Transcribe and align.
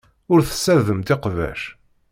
Ur 0.33 0.39
tessardemt 0.43 1.09
iqbac. 1.15 1.61